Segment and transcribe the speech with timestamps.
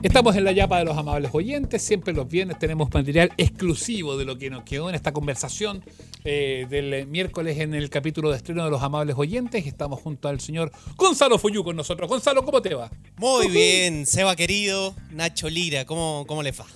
[0.00, 1.82] Estamos en la yapa de los amables oyentes.
[1.82, 5.82] Siempre los viernes tenemos material exclusivo de lo que nos quedó en esta conversación
[6.24, 9.66] eh, del miércoles en el capítulo de estreno de los amables oyentes.
[9.66, 12.08] Estamos junto al señor Gonzalo Fuyú con nosotros.
[12.08, 12.90] Gonzalo, ¿cómo te va?
[13.16, 16.66] Muy bien, Seba querido, Nacho Lira, ¿cómo, cómo le va?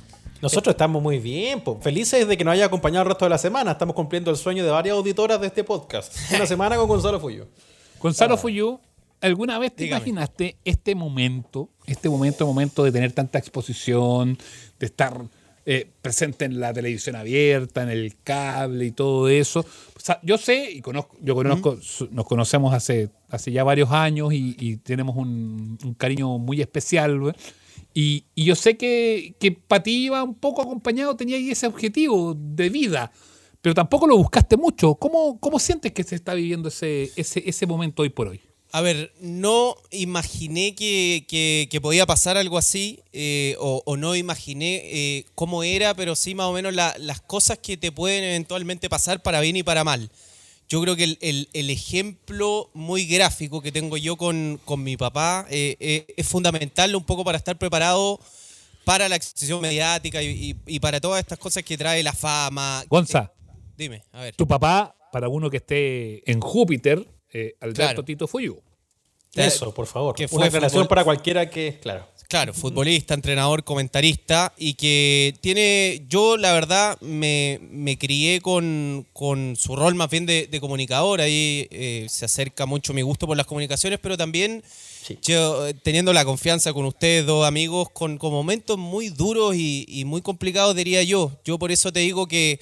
[0.40, 1.78] Nosotros estamos muy bien, po.
[1.80, 3.70] felices de que nos haya acompañado el resto de la semana.
[3.70, 6.12] Estamos cumpliendo el sueño de varias auditoras de este podcast.
[6.34, 7.46] Una semana con Gonzalo Fuyú.
[8.00, 8.80] Gonzalo Fuyú,
[9.22, 10.00] ¿alguna vez te Dígame.
[10.00, 14.36] imaginaste este momento, este momento, momento de tener tanta exposición,
[14.78, 15.22] de estar
[15.64, 19.60] eh, presente en la televisión abierta, en el cable y todo eso?
[19.60, 21.78] O sea, yo sé y conozco, yo conozco,
[22.10, 27.34] nos conocemos hace, hace ya varios años y, y tenemos un, un cariño muy especial.
[27.94, 31.66] Y, y yo sé que, que para ti iba un poco acompañado, tenía ahí ese
[31.66, 33.12] objetivo de vida,
[33.60, 34.94] pero tampoco lo buscaste mucho.
[34.94, 38.40] ¿Cómo, cómo sientes que se está viviendo ese, ese, ese momento hoy por hoy?
[38.74, 44.16] A ver, no imaginé que, que- que podía pasar algo así, eh, o, o no
[44.16, 48.24] imaginé eh, cómo era, pero sí más o menos la- las cosas que te pueden
[48.24, 50.10] eventualmente pasar para bien y para mal.
[50.70, 54.96] Yo creo que el, el- el ejemplo muy gráfico que tengo yo con, con mi
[54.96, 58.18] papá eh, eh, es fundamental un poco para estar preparado
[58.86, 62.84] para la exposición mediática y, y- y para todas estas cosas que trae la fama.
[62.88, 63.32] Gonza,
[63.76, 64.34] dime, a ver.
[64.34, 68.04] tu papá, para uno que esté en Júpiter, eh, Alberto Claro.
[68.04, 68.60] Tito Fuyú.
[69.34, 70.14] Eso, por favor.
[70.14, 72.06] que fue Una fútbol- para cualquiera que, claro.
[72.28, 79.54] Claro, futbolista, entrenador, comentarista y que tiene, yo la verdad me, me crié con, con
[79.56, 83.36] su rol más bien de, de comunicador, ahí eh, se acerca mucho mi gusto por
[83.36, 84.62] las comunicaciones, pero también
[85.02, 85.18] Sí.
[85.20, 89.84] yo eh, teniendo la confianza con ustedes dos amigos, con, con momentos muy duros y,
[89.88, 91.32] y muy complicados diría yo.
[91.44, 92.60] Yo por eso te digo que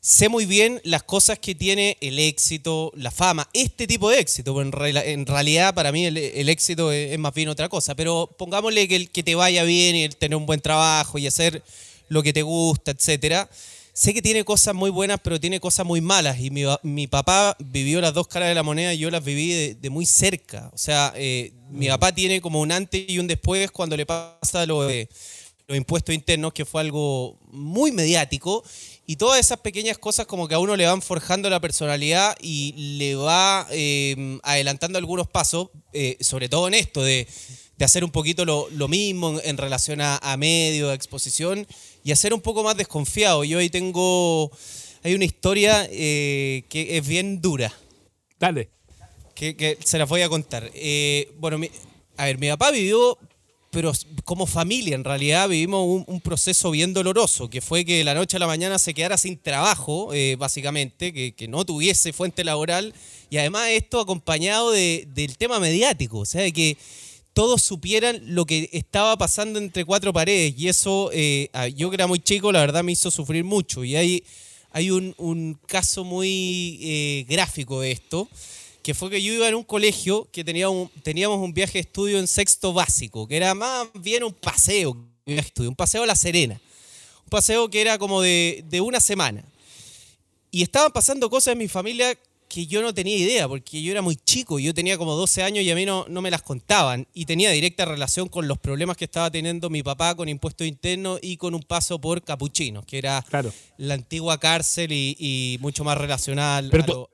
[0.00, 4.54] sé muy bien las cosas que tiene el éxito, la fama, este tipo de éxito.
[4.54, 7.94] porque En, en realidad, para mí, el, el éxito es, es más bien otra cosa.
[7.94, 11.26] Pero pongámosle que, el, que te vaya bien y el tener un buen trabajo y
[11.26, 11.62] hacer
[12.08, 13.48] lo que te gusta, etcétera.
[13.92, 16.40] Sé que tiene cosas muy buenas, pero tiene cosas muy malas.
[16.40, 19.74] Y mi, papá vivió las dos caras de la moneda y yo las viví de,
[19.74, 20.70] de muy cerca.
[20.72, 24.64] O sea, eh, mi papá tiene como un antes y un después cuando le pasa
[24.64, 25.08] lo de
[25.70, 28.64] los impuestos internos, que fue algo muy mediático.
[29.06, 32.96] Y todas esas pequeñas cosas como que a uno le van forjando la personalidad y
[32.98, 37.26] le va eh, adelantando algunos pasos, eh, sobre todo en esto de,
[37.76, 41.66] de hacer un poquito lo, lo mismo en, en relación a, a medio, a exposición,
[42.02, 43.44] y hacer un poco más desconfiado.
[43.44, 44.50] Yo ahí tengo,
[45.04, 47.72] hay una historia eh, que es bien dura
[48.40, 48.70] Dale.
[49.36, 50.68] que, que se las voy a contar.
[51.38, 51.70] Bueno, mi-
[52.16, 53.18] a ver, mi papá vivió,
[53.70, 53.92] pero
[54.24, 58.36] como familia en realidad vivimos un, proceso bien doloroso, que fue que de la noche
[58.36, 62.92] a la mañana se quedara sin trabajo, eh, básicamente, que, no tuviese fuente laboral,
[63.30, 66.76] y además esto acompañado de- del tema mediático, o sea, de que
[67.32, 72.08] todos supieran lo que estaba pasando entre cuatro paredes, y eso, eh, yo que era
[72.08, 74.24] muy chico, la verdad me hizo sufrir mucho, y hay,
[74.72, 78.28] hay un, un caso muy eh, gráfico de esto,
[78.82, 81.80] que fue que yo iba en un colegio que tenía un- teníamos un viaje de
[81.80, 85.76] estudio en sexto básico, que era más bien un paseo, un viaje de estudio, un
[85.76, 86.60] paseo a La Serena.
[87.24, 89.44] Un paseo que era como de, de una semana.
[90.50, 92.16] Y estaban pasando cosas en mi familia
[92.48, 95.64] que yo no tenía idea, porque yo era muy chico, yo tenía como 12 años
[95.64, 97.06] y a mí no, no me las contaban.
[97.14, 101.20] Y tenía directa relación con los problemas que estaba teniendo mi papá con impuestos internos
[101.22, 103.52] y con un paso por Capuchinos, que era Claro.
[103.76, 106.70] la antigua cárcel y, y mucho más relacional.
[106.72, 107.10] Pero a tú- lo-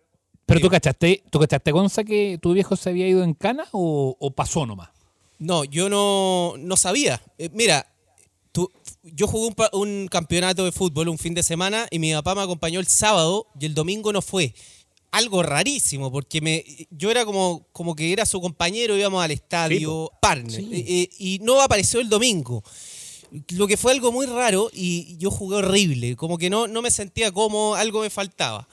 [0.47, 0.77] Pero tú Dime.
[0.77, 4.65] cachaste, ¿tú cachaste, Gonza, que tu viejo se había ido en cana o, o pasó
[4.65, 4.91] nomás?
[5.39, 7.21] No, yo no, no sabía.
[7.37, 7.87] Eh, mira,
[8.53, 8.71] tú-
[9.03, 12.81] yo jugué un, campeonato de fútbol un fin de semana y mi papá me acompañó
[12.81, 14.55] el sábado y el domingo no fue.
[15.11, 20.11] Algo rarísimo, porque me, yo era como, como que era su compañero, íbamos al estadio,
[20.21, 20.69] partner, Sí.
[20.73, 22.63] eh, eh, y no apareció el domingo.
[23.51, 26.91] Lo que fue algo muy raro y yo jugué horrible, como que no, no me
[26.91, 28.69] sentía como algo me faltaba.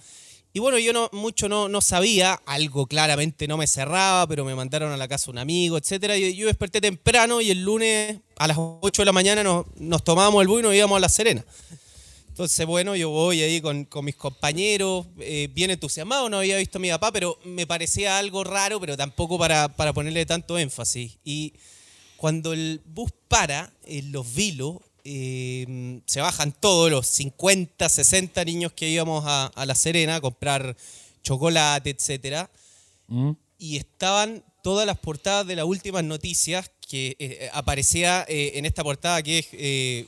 [0.56, 4.54] Y bueno, yo no mucho no, no sabía, algo claramente no me cerraba, pero me
[4.54, 6.16] mandaron a la casa un amigo, etcétera.
[6.16, 10.04] Y yo desperté temprano y el lunes a las 8 de la mañana nos, nos
[10.04, 11.44] tomábamos el bus y nos íbamos a La Serena.
[12.28, 16.78] Entonces, bueno, yo voy ahí con, con mis compañeros, eh, bien entusiasmado, no había visto
[16.78, 21.18] a mi papá, pero me parecía algo raro, pero tampoco para, para ponerle tanto énfasis.
[21.24, 21.54] Y
[22.18, 28.72] cuando el bus para en los vilos, eh, se bajan todos los 50, 60 niños
[28.74, 30.76] que íbamos a, a La Serena a comprar
[31.24, 32.50] chocolate, etcétera
[33.08, 33.32] ¿Mm?
[33.60, 38.84] y estaban todas las portadas de las últimas noticias que eh, aparecía eh, en esta
[38.84, 40.06] portada que es eh,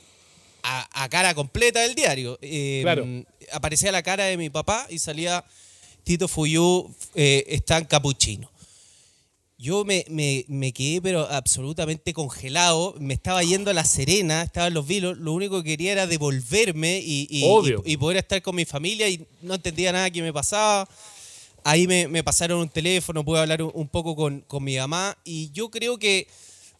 [0.62, 2.38] a, a cara completa del diario.
[2.42, 3.06] Eh, Claro.
[3.52, 5.44] Aparecía la cara de mi papá y salía
[6.04, 8.50] Tito Fuyú eh, está en capuchino.
[9.58, 12.94] Yo me, me, me, quedé pero absolutamente congelado.
[12.98, 15.16] Me estaba yendo a La Serena, estaba en Los Vilos.
[15.18, 19.54] Lo único que quería era devolverme y, y, poder estar con mi familia y no
[19.54, 20.88] entendía nada que me pasaba.
[21.64, 25.50] Ahí me, me pasaron un teléfono, pude hablar un, poco con, con, mi mamá y
[25.50, 26.28] yo creo que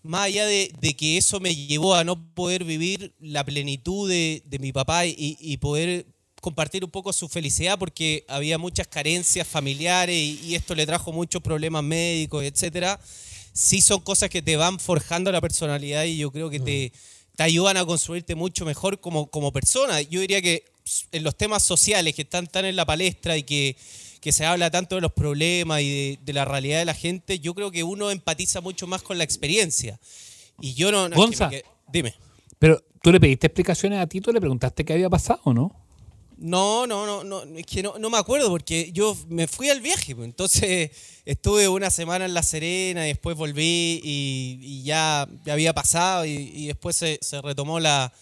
[0.02, 4.42] más allá de, de, que eso me llevó a no poder vivir la plenitud de,
[4.44, 6.06] de mi papá y, y poder
[6.46, 11.42] compartir un poco su felicidad porque había muchas carencias familiares y, esto le trajo muchos
[11.42, 13.00] problemas médicos, etcétera.
[13.52, 16.92] Sí son cosas que te van forjando la personalidad y yo creo que te,
[17.34, 20.00] te ayudan a construirte mucho mejor como, como persona.
[20.02, 20.62] Yo diría que
[21.10, 23.76] en los temas sociales que están tan en la palestra y que,
[24.20, 27.54] que se habla tanto de los problemas y de, la realidad de la gente, yo
[27.54, 29.98] creo que uno empatiza mucho más con la experiencia.
[30.60, 31.08] Y yo no...
[31.88, 32.14] dime.
[32.60, 35.85] Pero tú le pediste explicaciones a Tito, le preguntaste qué había pasado, ¿no?
[36.38, 40.14] No, no, no, no, es que no, me acuerdo porque yo me fui al viaje,
[40.14, 40.90] pues, entonces
[41.24, 46.96] estuve una semana en La Serena y después volví y, ya, había pasado y, después
[46.96, 48.12] se, retomó la,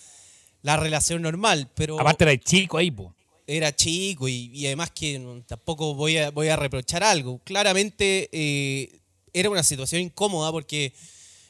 [0.62, 1.68] relación normal.
[1.74, 3.08] Pero Aparte era chico ahí, pues.
[3.46, 7.40] Era chico y, además que tampoco voy a, voy a reprochar algo.
[7.44, 9.00] Claramente eh,
[9.32, 10.94] era una situación incómoda porque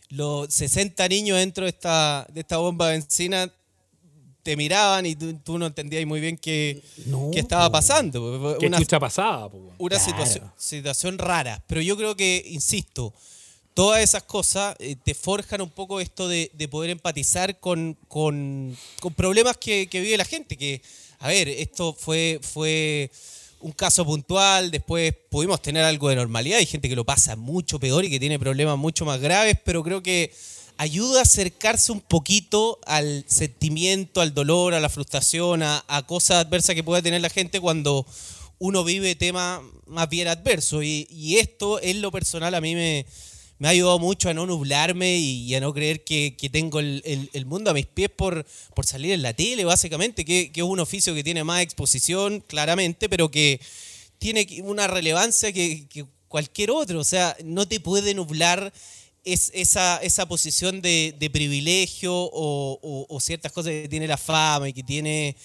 [0.08, 3.52] los 60 niños dentro de esta, de esta bomba de benzina
[4.44, 6.82] te miraban y tú, no entendías muy bien qué,
[7.32, 8.56] estaba pasando.
[8.60, 9.50] ¿Qué una, pasaba?
[9.78, 11.64] Una situación, situación rara.
[11.66, 13.14] Pero yo creo que, insisto,
[13.72, 18.76] todas esas cosas eh, te forjan un poco esto de, poder empatizar con, con,
[19.16, 20.58] problemas que, vive la gente.
[20.58, 20.82] Que,
[21.20, 23.10] a ver, esto fue, fue
[23.60, 26.58] un caso puntual, después pudimos tener algo de normalidad.
[26.58, 29.82] Hay gente que lo pasa mucho peor y que tiene problemas mucho más graves, pero
[29.82, 30.34] creo que
[30.76, 36.74] ayuda a acercarse un poquito al sentimiento, al dolor, a la frustración, a, cosas adversas
[36.74, 38.06] que pueda tener la gente cuando
[38.58, 40.84] uno vive temas más bien adversos.
[40.84, 43.06] Y, esto, en lo personal, a mí me,
[43.62, 47.74] ha ayudado mucho a no nublarme y, a no creer que, tengo el, mundo a
[47.74, 48.44] mis pies por,
[48.84, 53.30] salir en la tele, básicamente, que, es un oficio que tiene más exposición, claramente, pero
[53.30, 53.60] que
[54.18, 56.98] tiene una relevancia que, que cualquier otro.
[56.98, 58.72] O sea, no te puede nublar
[59.24, 64.82] es esa, esa posición de, privilegio o, ciertas cosas que tiene la fama y que
[64.82, 65.36] tiene,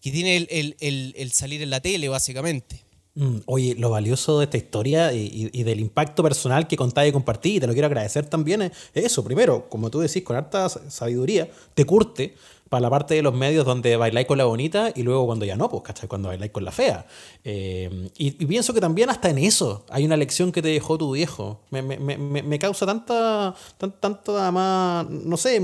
[0.00, 2.84] que tiene el, salir en la tele, básicamente.
[3.14, 7.56] Mm, oye, lo valioso de esta historia y, del impacto personal que contáis y compartí,
[7.56, 9.24] y te lo quiero agradecer también, es eso.
[9.24, 12.34] Primero, como tú decís, con harta sabiduría, te curte
[12.68, 15.56] para la parte de los medios donde bailáis con la bonita y luego cuando ya
[15.56, 16.08] no, pues, ¿cachai?
[16.08, 17.06] Cuando bailáis con la fea.
[17.44, 21.12] Eh, y, pienso que también hasta en eso hay una lección que te dejó tu
[21.12, 21.60] viejo.
[21.70, 25.62] Me, me, me, me causa tanta, tan, tanta más, no sé,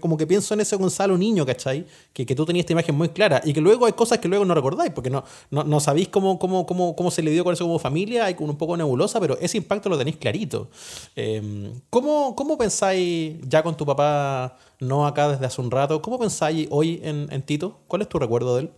[0.00, 1.86] como que pienso en ese Gonzalo niño, ¿cachai?
[2.12, 4.44] Que, que tú tenías esta imagen muy clara y que luego hay cosas que luego
[4.44, 7.52] no recordáis porque no, no, no sabéis cómo, cómo, cómo, cómo se le dio con
[7.52, 10.68] eso como familia, hay un poco nebulosa, pero ese impacto lo tenéis clarito.
[11.14, 14.56] Eh, ¿cómo, ¿Cómo pensáis ya con tu papá?
[14.80, 16.02] No acá desde hace un rato.
[16.02, 17.80] ¿Cómo pensáis hoy en, Tito?
[17.86, 18.70] ¿Cuál es tu recuerdo de él?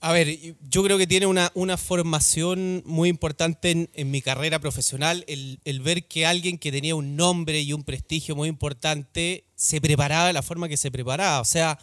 [0.00, 0.36] A ver,
[0.68, 6.06] yo creo que tiene una, una formación muy importante en, mi carrera profesional, el, ver
[6.06, 10.42] que alguien que tenía un nombre y un prestigio muy importante se preparaba de la
[10.42, 11.40] forma que se preparaba.
[11.40, 11.78] O sea,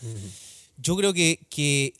[0.77, 1.95] yo creo que, que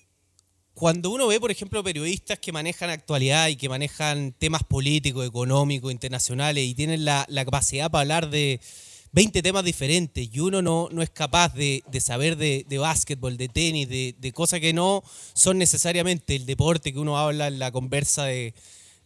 [0.76, 5.92] cuando uno ve, por ejemplo, periodistas que manejan actualidad y que manejan temas políticos, económicos,
[5.92, 8.62] internacionales y tienen la, la capacidad para hablar de,
[9.14, 13.50] 20 temas diferentes y uno no, no es capaz de, saber de, de básquetbol, de
[13.50, 15.04] tenis, de, cosas que no
[15.34, 18.54] son necesariamente el deporte que uno habla en la conversa de,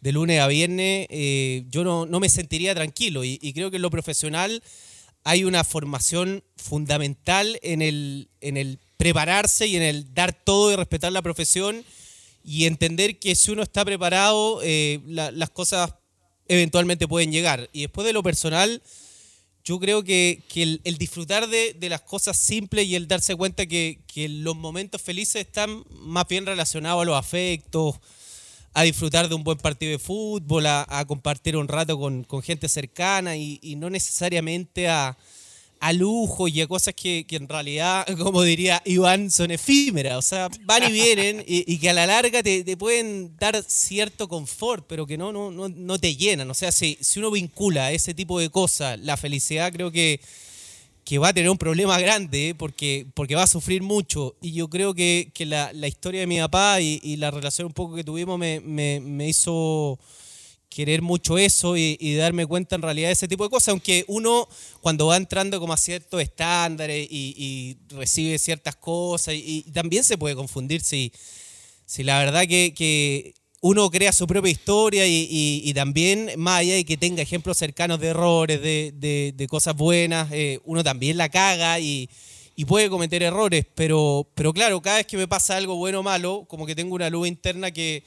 [0.02, 4.62] lunes a viernes, eh, yo no, me sentiría tranquilo y, creo que en lo profesional
[5.24, 10.76] hay una formación fundamental en el, en el prepararse y en el dar todo y
[10.76, 11.84] respetar la profesión
[12.44, 15.96] y entender que si uno está preparado, eh, las cosas
[16.48, 17.68] eventualmente pueden llegar.
[17.74, 18.84] Y después de lo personal,
[19.66, 24.56] yo creo que, el, disfrutar de, las cosas simples y el darse cuenta que, los
[24.56, 27.96] momentos felices están más bien relacionados a los afectos,
[28.74, 33.36] a disfrutar de un buen partido de fútbol, a, compartir un rato con, gente cercana
[33.36, 35.18] y no necesariamente a,
[35.86, 40.18] a lujo y a cosas que, en realidad, como diría Iván, son efímeras.
[40.18, 44.86] O sea, van y vienen y, que a la larga te, pueden dar cierto confort,
[44.88, 46.50] pero que no, no, no, te llenan.
[46.50, 50.20] O sea, si, si uno vincula ese tipo de cosas, la felicidad creo que,
[51.04, 52.56] que va a tener un problema grande ¿eh?
[52.56, 54.36] porque, porque va a sufrir mucho.
[54.42, 58.04] Y yo creo que, la, historia de mi papá y, la relación un poco que
[58.04, 60.00] tuvimos me, me hizo
[60.76, 64.46] querer mucho eso y, darme cuenta en realidad de ese tipo de cosas, aunque uno
[64.82, 70.36] cuando va entrando como a ciertos estándares y, recibe ciertas cosas y, también se puede
[70.36, 71.14] confundir si,
[72.00, 77.22] la verdad que, uno crea su propia historia y, también, más allá de que tenga
[77.22, 82.10] ejemplos cercanos de errores, de, cosas buenas, eh, uno también la caga y,
[82.68, 86.66] puede cometer errores, pero claro, cada vez que me pasa algo bueno o malo, como
[86.66, 88.04] que tengo una luz interna que,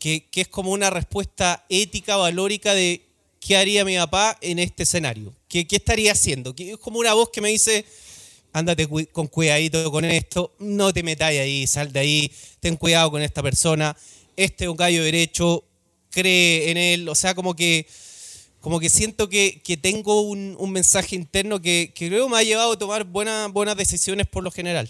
[0.00, 3.02] que, es como una respuesta ética, valórica de
[3.38, 6.52] qué haría mi papá en este escenario, qué, qué estaría haciendo.
[6.58, 7.84] Es como una voz que me dice,
[8.52, 13.22] ándate con cuidadito con esto, no te metáis ahí, sal de ahí, ten cuidado con
[13.22, 13.96] esta persona
[14.44, 15.64] este es un gallo derecho,
[16.10, 17.86] cree en él, o sea, como que,
[18.60, 22.78] como que siento que, tengo un, mensaje interno que, que, creo me ha llevado a
[22.78, 24.88] tomar buenas, buenas decisiones por lo general.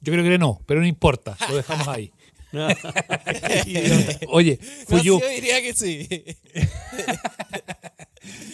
[0.00, 2.10] Yo creo que no, pero no importa, lo dejamos ahí.
[4.28, 4.58] oye,
[5.02, 6.08] yo diría que sí.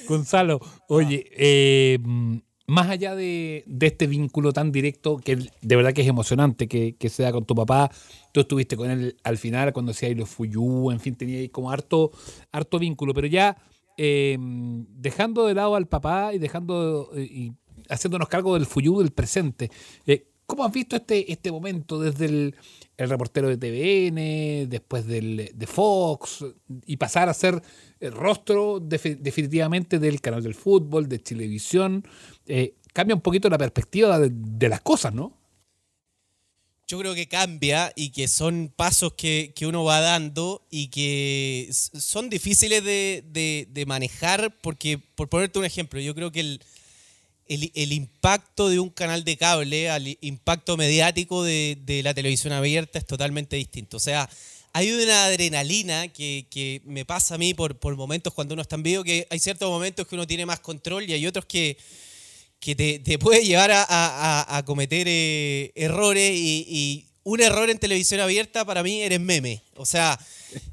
[0.09, 1.99] Gonzalo, oye, eh,
[2.69, 7.09] más allá de, este vínculo tan directo, que de verdad que es emocionante que, que
[7.09, 7.91] sea con tu papá,
[8.33, 12.13] tú estuviste con él al final cuando hacía los Fuyú, en fin, tenía como harto,
[12.53, 13.57] harto vínculo, pero ya
[13.97, 17.53] em, dejando de lado al papá y dejando eh, y
[17.89, 19.71] haciéndonos cargo del Fuyú del presente,
[20.07, 22.55] eh, ¿cómo has visto este, este momento desde el,
[22.97, 26.45] reportero de TVN, después del, de Fox,
[26.87, 27.63] y pasar a ser
[28.01, 32.03] el rostro definitivamente del canal del fútbol, de televisión?
[32.47, 35.37] Eh, cambia un poquito la perspectiva de, las cosas, ¿no?
[36.89, 42.31] Yo creo que cambia y que son pasos que, uno va dando y que son
[42.31, 46.61] difíciles de, manejar porque, por ponerte un ejemplo, yo creo que el,
[47.49, 53.07] el, impacto de un canal de cable al impacto mediático de, la televisión abierta es
[53.07, 53.97] totalmente distinto.
[53.97, 54.29] O sea,
[54.73, 58.83] hay una adrenalina que, me pasa a mí por, por momentos cuando uno está en
[58.83, 61.77] vivo, que hay ciertos momentos que uno tiene más control y hay otros que
[62.61, 68.83] que te, puede llevar a, cometer eh, errores y, un error en televisión abierta para
[68.83, 69.63] mí eres meme.
[69.77, 70.19] O sea,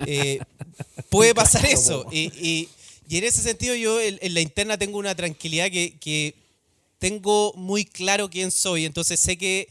[0.06, 0.40] eh,
[1.10, 2.06] puede pasar eso.
[2.12, 2.70] Y,
[3.10, 6.34] en ese sentido yo en, la interna tengo una tranquilidad que,
[7.06, 8.84] tengo muy claro quién soy.
[8.84, 9.70] Entonces sé que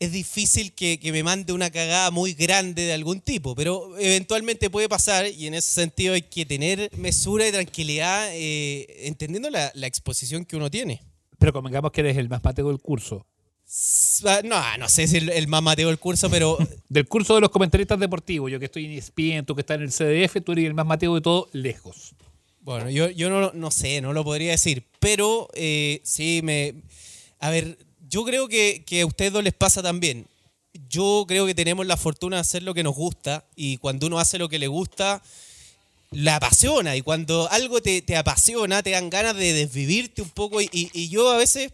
[0.00, 4.88] es difícil que, me mande una cagada muy grande de algún tipo, pero eventualmente puede
[4.88, 10.44] pasar y en ese sentido hay que tener mesura y tranquilidad eh, entendiendo la exposición
[10.44, 11.02] que uno tiene.
[11.38, 13.24] Pero convengamos que eres el más mateo del curso.
[14.24, 16.58] Ah, no, no sé si el, más mateo del curso, pero.
[16.88, 18.50] del curso de los comentaristas deportivos.
[18.50, 20.84] Yo que estoy en ESPN, tú que estás en el CDF, tú eres el más
[20.84, 22.16] mateo de todo, lejos.
[22.62, 24.84] Bueno, yo, yo no, no sé, no lo podría decir.
[24.98, 26.74] Pero eh, sí, me.
[27.38, 27.76] A ver,
[28.08, 30.26] yo creo que, que a ustedes dos les pasa también.
[30.88, 34.18] Yo creo que tenemos la fortuna de hacer lo que nos gusta y cuando uno
[34.18, 35.22] hace lo que le gusta
[36.12, 41.08] la apasiona y cuando algo te, apasiona te dan ganas de desvivirte un poco y,
[41.08, 41.72] yo a veces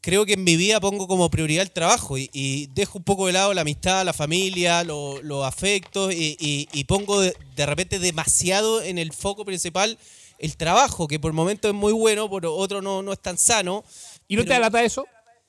[0.00, 3.32] creo que en mi vida pongo como prioridad el trabajo y, dejo un poco de
[3.32, 7.34] lado la amistad, la familia, los afectos y, pongo de,
[7.66, 9.98] repente demasiado en el foco principal
[10.38, 13.84] el trabajo, que por momentos es muy bueno, por otro no, no es tan sano.
[14.28, 15.06] ¿Y no te alata eso?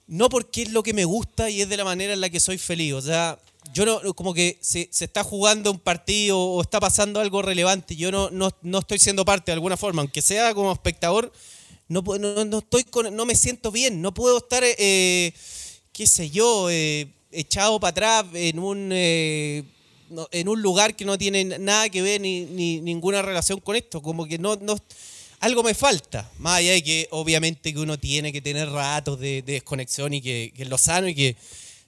[0.07, 2.39] No porque es lo que me gusta y es de la manera en la que
[2.39, 2.93] soy feliz.
[2.93, 3.37] O sea,
[3.73, 7.95] yo no, como que se, se, está jugando un partido o está pasando algo relevante,
[7.95, 11.31] yo no, no, estoy siendo parte de alguna forma, aunque sea como espectador,
[11.87, 15.33] no, no, estoy con, no me siento bien, no puedo estar, eh,
[15.91, 19.63] qué sé yo, eh, echado para atrás en un, eh,
[20.31, 24.01] en un lugar que no tiene nada que ver ni, ni, ninguna relación con esto,
[24.01, 24.75] como que no, no
[25.39, 29.43] algo me falta, más allá de que obviamente que uno tiene que tener ratos de,
[29.43, 31.35] desconexión y que, que es lo sano y que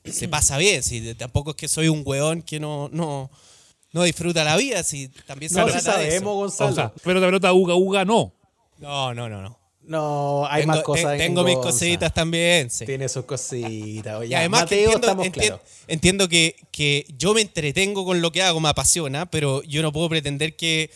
[0.05, 0.83] se pasa bien.
[0.83, 3.31] Si tampoco es que soy un weón que no, no,
[3.91, 6.93] no disfruta la vida, si también se no, sabemos, Gonzalo.
[7.03, 8.33] pero de pelota uga uga no.
[8.77, 9.58] No, no, no, no.
[9.89, 11.17] No, hay más cosas.
[11.17, 12.69] tengo mis cositas también.
[12.69, 12.85] Sí.
[12.85, 14.23] Tiene sus cositas.
[14.23, 19.25] y además entiendo, entiendo, que, que yo me entretengo con lo que hago, me apasiona,
[19.25, 20.91] pero yo no puedo pretender que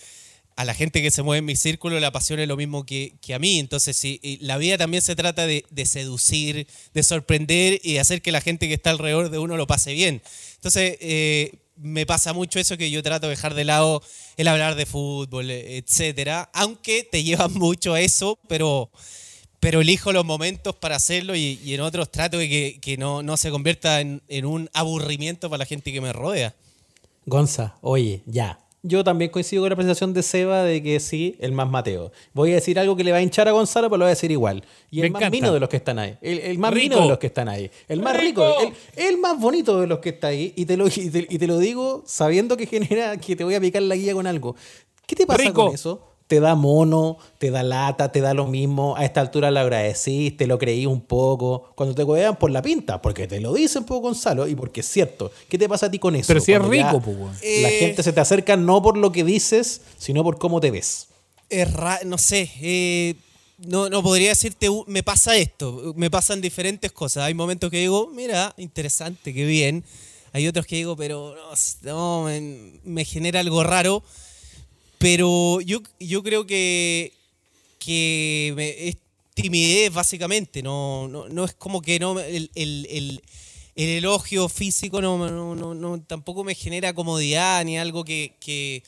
[0.56, 3.40] a la gente que se mueve en mi círculo le apasione lo mismo que, a
[3.40, 3.58] mí.
[3.60, 8.42] Entonces, sí, la vida también se trata de, seducir, de sorprender y hacer que la
[8.42, 10.22] gente que está alrededor de uno lo pase bien.
[10.58, 14.02] Entonces, eh, me pasa mucho eso que yo trato de dejar de lado
[14.38, 18.90] el hablar de fútbol, etcétera, aunque te llevan mucho a eso, pero,
[19.60, 23.52] pero elijo los momentos para hacerlo y, en otros trato de que, no, no, se
[23.52, 26.54] convierta en, en un aburrimiento para la gente que me rodea.
[27.26, 31.54] Gonza, oye, ya, yo también coincido con la presentación de Seba de que sí, el
[31.54, 32.12] más Mateo.
[32.34, 34.16] Voy a decir algo que le va a hinchar a Gonzalo, pero lo voy a
[34.16, 34.64] decir igual.
[34.92, 36.18] Y el más mino de los que están ahí.
[36.22, 37.00] El, más rico.
[37.00, 37.72] de los que están ahí.
[37.88, 38.46] El más rico.
[38.96, 40.54] el, más bonito de los que está ahí.
[40.58, 43.82] Y te, lo, y te, lo digo sabiendo que genera que te voy a picar
[43.84, 44.56] la guía con algo.
[45.08, 46.13] ¿Qué te pasa con eso?
[46.28, 48.96] Te da mono, te da lata, te da lo mismo.
[48.96, 51.72] A esta altura lo agradecís, te lo creí un poco.
[51.76, 54.88] Cuando te vean por la pinta, porque te lo dicen, poco Gonzalo, y porque es
[54.88, 55.32] cierto.
[55.50, 56.28] ¿Qué te pasa a ti con eso?
[56.28, 57.62] Pero si es Cuando rico, pues.
[57.62, 60.72] La Eh, gente se te acerca no por lo que dices, sino por cómo te
[60.72, 61.08] ves.
[61.50, 63.16] Es ra- no sé, eh,
[63.60, 67.24] no, no podría decirte, "Uh, me pasa esto, me pasan diferentes cosas.
[67.26, 69.84] Hay momentos que digo, mira, interesante, qué bien.
[70.32, 71.36] Hay otros que digo, pero
[71.84, 74.02] no, no, me, me genera algo raro.
[75.04, 77.12] Pero yo, yo creo que,
[77.78, 78.98] que me- es
[79.34, 80.64] timidez, básicamente.
[80.64, 83.22] No, no, no es como que no el, el- el-
[83.76, 88.82] el elogio físico no, no, no- no- tampoco me genera comodidad ni algo que, que,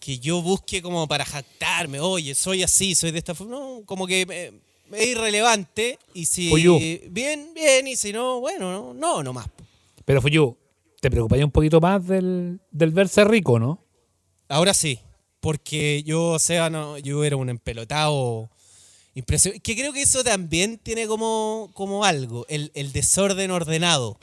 [0.00, 2.00] que yo busque como para jactarme.
[2.00, 3.56] Oye, soy así, soy de esta forma.
[3.58, 5.98] No, como que me- es irrelevante.
[6.14, 6.78] Y si Pollo.
[7.10, 7.86] bien, bien.
[7.86, 9.46] Y si no, bueno, no, no nomás.
[10.04, 10.56] Pero fue yo.
[11.00, 13.78] ¿Te preocuparía un poquito más del, del verse rico, no?
[14.48, 14.98] Ahora sí,
[15.40, 18.50] porque yo, o sea, no, yo era un empelotado
[19.14, 19.62] impresionante.
[19.62, 24.18] Que creo que eso también tiene como, como algo, el, el desorden ordenado.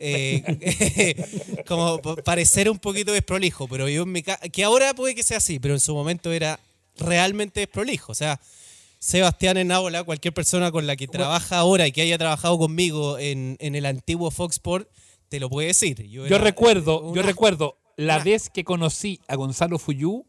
[0.00, 5.14] Eh, como pa- parecer un poquito desprolijo, pero yo en mi ca- que ahora puede
[5.14, 6.58] que sea así, pero en su momento era
[6.96, 8.12] realmente desprolijo.
[8.12, 8.40] O sea,
[8.98, 13.18] Sebastián en Ábola, cualquier persona con la que trabaja ahora y que haya trabajado conmigo
[13.18, 14.88] en, en el antiguo Fox Sport,
[15.28, 16.02] te lo puede decir.
[16.08, 20.24] Yo era, recuerdo, yo recuerdo la una- vez que conocí a Gonzalo Fuyú,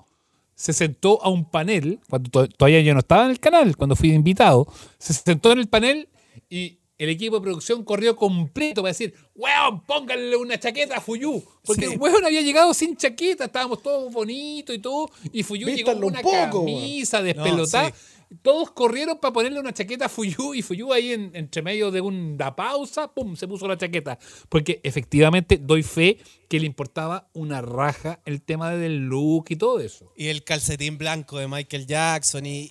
[0.55, 3.95] se sentó a un panel, cuando to- todavía yo no estaba en el canal, cuando
[3.95, 6.07] fui invitado, se sentó en el panel
[6.49, 11.43] y el equipo de producción corrió completo para decir, weón, pónganle una chaqueta a Fuyú.
[11.65, 11.93] Porque Sí.
[11.93, 15.99] el weón había llegado sin chaqueta, estábamos todos bonitos y todo, y Fuyú llegó Vístanlo
[15.99, 17.89] con un una poco, camisa despelotada.
[17.89, 17.95] No,
[18.41, 22.01] Todos corrieron para ponerle una chaqueta a Fuyú y Fuyú ahí en, entre medio de
[22.01, 24.17] una pausa, pum, se puso la chaqueta.
[24.49, 26.17] Porque efectivamente doy fe
[26.47, 30.11] que le importaba una raja el tema del look y todo eso.
[30.15, 32.45] Y el calcetín blanco de Michael Jackson.
[32.45, 32.69] Y,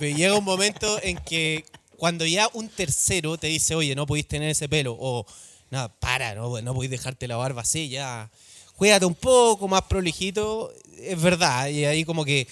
[0.00, 1.64] llega un momento en que
[1.96, 5.26] cuando ya un tercero te dice, oye, no podéis tener ese pelo, o
[5.70, 8.30] nada, para, no, no podéis dejarte la barba así, ya.
[8.76, 11.68] Juégate un poco más prolijito, es verdad.
[11.68, 12.48] Y ahí como que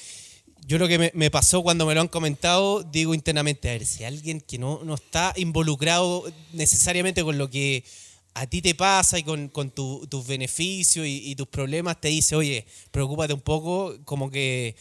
[0.67, 4.05] yo lo que me, pasó cuando me lo han comentado, digo internamente, a ver, si
[4.05, 7.85] alguien que no, no está involucrado necesariamente con lo que
[8.35, 12.37] a ti te pasa y con, con tu- tus beneficios y, tus problemas, te dice,
[12.37, 14.75] oye, preocúpate un poco, como que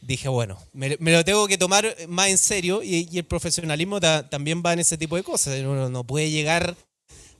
[0.00, 4.00] dije, bueno, me, me lo tengo que tomar más en serio y, y el profesionalismo
[4.00, 5.58] ta- también va en ese tipo de cosas.
[5.60, 6.76] Uno no puede llegar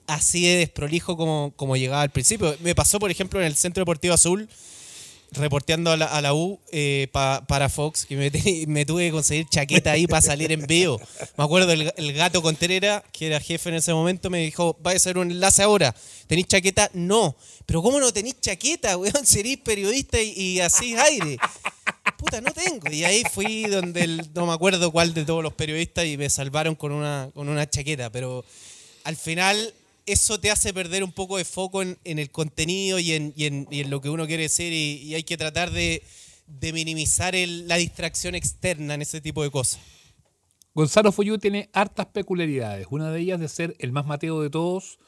[0.07, 2.55] así de desprolijo como, como llegaba al principio.
[2.61, 4.49] Me pasó, por ejemplo, en el Centro Deportivo Azul,
[5.33, 8.17] reporteando a la, U eh, pa- para Fox, que
[8.69, 11.01] me, tuve que conseguir chaqueta ahí para salir en vivo.
[11.37, 14.93] Me acuerdo el, el gato Contreras, que era jefe en ese momento, me dijo, va
[14.93, 15.95] a hacer un enlace ahora.
[16.27, 16.91] ¿Tenéis chaqueta?
[16.95, 17.37] No.
[17.67, 19.13] Pero ¿cómo no tenéis chaqueta, weón?
[19.27, 21.37] Serís periodista y, y así aire.
[22.17, 22.91] Puta, no tengo.
[22.91, 26.75] Y ahí fui donde no me acuerdo cuál de todos los periodistas y me salvaron
[26.75, 28.11] con una, con una chaqueta.
[28.11, 28.45] Pero
[29.05, 29.75] al final
[30.07, 34.09] eso te hace perder un poco de foco en, el contenido y en, lo que
[34.09, 36.03] uno quiere decir y, hay que tratar de,
[36.73, 39.81] minimizar la distracción externa en ese tipo de cosas.
[40.75, 42.87] Gonzalo Fuyú tiene hartas peculiaridades.
[42.91, 44.99] Una de ellas de ser el más mateo de todos,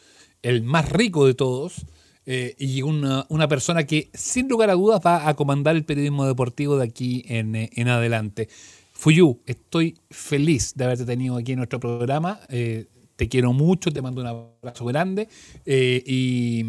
[0.43, 1.87] el más rico de todos,
[2.27, 6.77] eh, y una, persona que sin lugar a dudas va a comandar el periodismo deportivo
[6.77, 8.49] de aquí en, en adelante.
[8.93, 12.41] Fuyú, estoy feliz de haberte tenido aquí en nuestro programa.
[12.49, 12.87] eh,
[13.19, 15.29] te quiero mucho, te mando un abrazo grande
[15.67, 16.65] eh, y,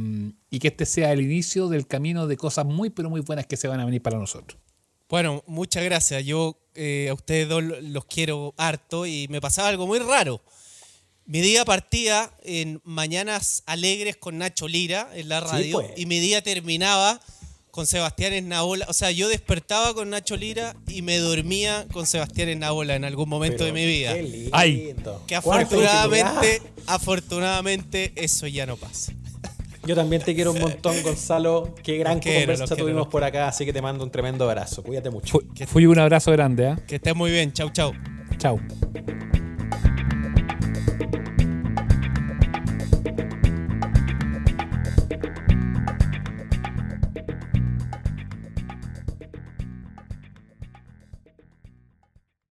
[0.50, 3.56] y que este sea el inicio del camino de cosas muy, pero muy buenas que
[3.56, 4.60] se van a venir para nosotros.
[5.08, 6.26] Bueno, muchas gracias.
[6.26, 10.42] Yo eh, a ustedes dos los quiero harto y me pasaba algo muy raro.
[11.26, 15.92] Mi día partía en Mañanas Alegres con Nacho Lira en la Sí, radio pues.
[15.98, 17.22] y mi día terminaba
[17.80, 18.86] con Sebastián Esnaola.
[18.90, 23.30] O sea, yo despertaba con Nacho Lira y me dormía con Sebastián Esnaola en algún
[23.30, 24.14] momento de mi vida.
[24.16, 24.50] Qué lindo.
[24.52, 24.94] Ay.
[25.26, 29.14] Que afortunadamente, afortunadamente eso ya no pasa.
[29.86, 31.74] Yo también te quiero un montón, Gonzalo.
[31.82, 34.84] Qué gran quiero, conversa quiero, tuvimos por acá, así que te mando un tremendo abrazo.
[34.84, 35.40] Cuídate mucho.
[35.40, 36.68] Fu- Fuyú, un abrazo grande.
[36.68, 36.80] ¿ah?
[36.86, 37.54] Que estés muy bien.
[37.54, 37.94] Chau, chau.
[38.38, 38.60] Chao.